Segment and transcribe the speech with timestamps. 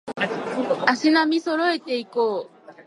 [0.87, 2.73] 足並み揃えていこう